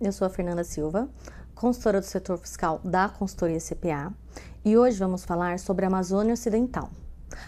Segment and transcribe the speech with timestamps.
[0.00, 1.08] eu sou a Fernanda Silva,
[1.54, 4.12] consultora do setor fiscal da consultoria CPA,
[4.64, 6.90] e hoje vamos falar sobre a Amazônia Ocidental.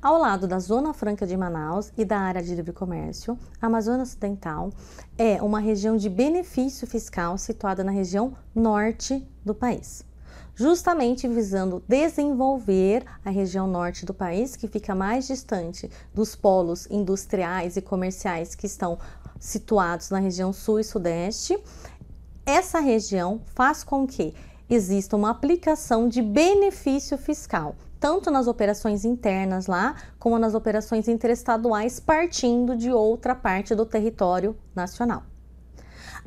[0.00, 4.02] Ao lado da Zona Franca de Manaus e da área de livre comércio, a Amazônia
[4.02, 4.70] Ocidental
[5.16, 10.04] é uma região de benefício fiscal situada na região norte do país
[10.54, 17.76] justamente visando desenvolver a região norte do país, que fica mais distante dos polos industriais
[17.76, 18.98] e comerciais que estão
[19.40, 21.58] situados na região sul e sudeste.
[22.44, 24.34] Essa região faz com que
[24.68, 32.00] exista uma aplicação de benefício fiscal, tanto nas operações internas lá, como nas operações interestaduais
[32.00, 35.22] partindo de outra parte do território nacional.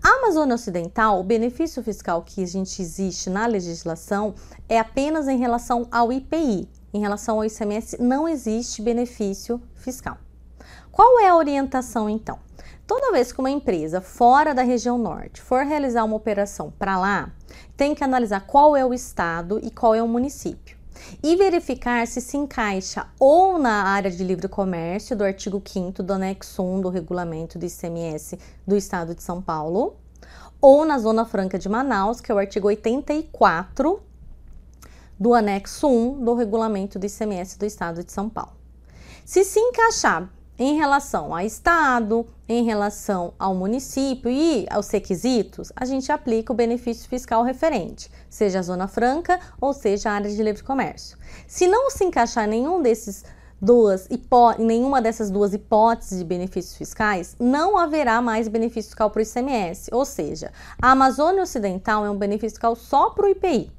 [0.02, 4.36] A Amazônia Ocidental, o benefício fiscal que a gente existe na legislação
[4.70, 6.70] é apenas em relação ao IPI.
[6.94, 10.18] Em relação ao ICMS, não existe benefício fiscal.
[10.92, 12.40] Qual é a orientação então?
[12.88, 17.32] Toda vez que uma empresa fora da região norte for realizar uma operação para lá,
[17.76, 20.78] tem que analisar qual é o estado e qual é o município
[21.22, 26.14] e verificar se se encaixa ou na área de livre comércio do artigo 5 do
[26.14, 29.96] anexo 1 do regulamento do ICMS do Estado de São Paulo,
[30.62, 34.02] ou na Zona Franca de Manaus, que é o artigo 84
[35.20, 38.54] do anexo 1 do regulamento do ICMS do Estado de São Paulo.
[39.24, 45.84] Se se encaixar em relação a estado, em relação ao município e aos requisitos, a
[45.86, 50.42] gente aplica o benefício fiscal referente, seja a zona franca ou seja a área de
[50.42, 51.18] livre comércio.
[51.48, 53.24] Se não se encaixar nenhum desses
[53.62, 54.08] duas
[54.60, 59.90] nenhuma dessas duas hipóteses de benefícios fiscais, não haverá mais benefício fiscal para o ICMS,
[59.92, 60.52] ou seja,
[60.82, 63.72] a Amazônia Ocidental é um benefício fiscal só para o IPI.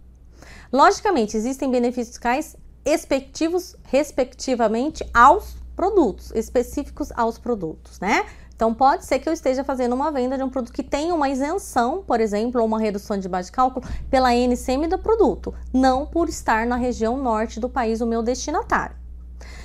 [0.72, 8.24] Logicamente, existem benefícios fiscais respectivos, respectivamente, aos produtos, específicos aos produtos, né?
[8.56, 11.28] Então, pode ser que eu esteja fazendo uma venda de um produto que tem uma
[11.28, 16.06] isenção, por exemplo, ou uma redução de base de cálculo pela NCM do produto, não
[16.06, 18.96] por estar na região norte do país o meu destinatário.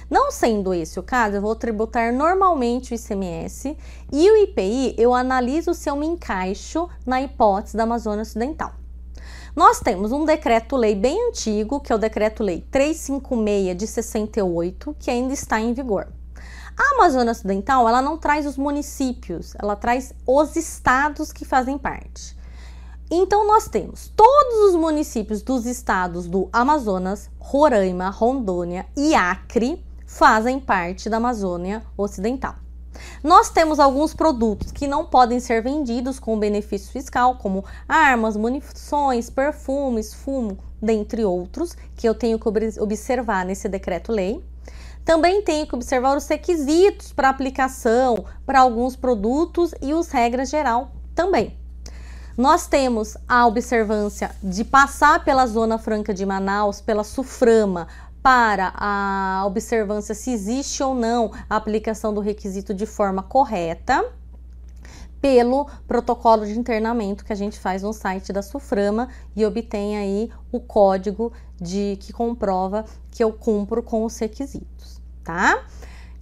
[0.10, 3.78] Não sendo esse o caso, eu vou tributar normalmente o ICMS
[4.12, 8.81] e o IPI eu analiso se eu me encaixo na hipótese da Amazônia Ocidental.
[9.56, 15.34] Nós temos um decreto-lei bem antigo, que é o decreto-lei 356 de 68, que ainda
[15.34, 16.08] está em vigor.
[16.78, 22.36] A Amazônia Ocidental, ela não traz os municípios, ela traz os estados que fazem parte.
[23.10, 30.60] Então nós temos todos os municípios dos estados do Amazonas, Roraima, Rondônia e Acre fazem
[30.62, 32.56] parte da Amazônia Ocidental.
[33.24, 39.30] Nós temos alguns produtos que não podem ser vendidos com benefício fiscal, como armas, munições,
[39.30, 42.48] perfumes, fumo, dentre outros, que eu tenho que
[42.80, 44.44] observar nesse decreto-lei.
[45.06, 50.92] Também tenho que observar os requisitos para aplicação para alguns produtos e os regras geral
[51.14, 51.56] também.
[52.36, 57.88] Nós temos a observância de passar pela Zona Franca de Manaus, pela SUFRAMA,
[58.22, 64.06] para a observância se existe ou não a aplicação do requisito de forma correta
[65.20, 70.32] pelo protocolo de internamento que a gente faz no site da Suframa e obtém aí
[70.52, 75.64] o código de que comprova que eu cumpro com os requisitos, tá?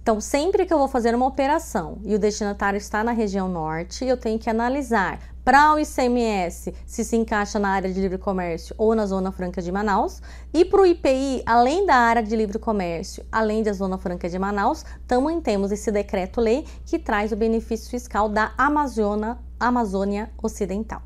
[0.02, 4.04] Então, sempre que eu vou fazer uma operação e o destinatário está na região norte,
[4.04, 8.74] eu tenho que analisar para o ICMS se se encaixa na área de livre comércio
[8.78, 10.22] ou na Zona Franca de Manaus.
[10.54, 14.38] E para o IPI, além da área de livre comércio, além da Zona Franca de
[14.38, 21.02] Manaus, também temos esse decreto-lei que traz o benefício fiscal da Amazônia, Amazônia Ocidental.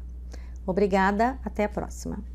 [0.67, 2.34] Obrigada, até a próxima.